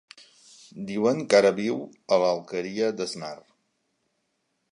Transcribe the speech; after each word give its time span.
Diuen 0.91 1.21
que 1.33 1.37
ara 1.41 1.51
viu 1.59 1.77
a 2.15 2.19
l'Alqueria 2.23 2.89
d'Asnar. 3.01 3.33